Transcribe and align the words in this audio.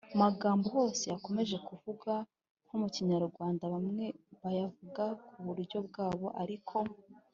magambo 0.21 0.65
hose 0.75 1.03
yakomeje 1.13 1.55
kuvugwa 1.67 2.13
nko 2.65 2.75
mu 2.81 2.87
kinyarwanda: 2.95 3.63
bamwe 3.73 4.05
bayavuga 4.41 5.03
ku 5.27 5.37
buryo 5.45 5.77
bwabo, 5.87 6.27
ariko 6.43 6.77